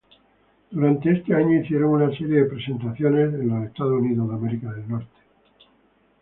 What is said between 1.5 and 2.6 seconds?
hicieron una serie de